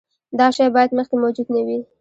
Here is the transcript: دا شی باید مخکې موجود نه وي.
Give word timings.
دا 0.39 0.47
شی 0.55 0.67
باید 0.75 0.91
مخکې 0.97 1.15
موجود 1.23 1.47
نه 1.55 1.61
وي. 1.67 1.79